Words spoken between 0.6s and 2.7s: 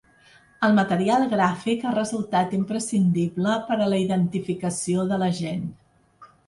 El material gràfic ha resultat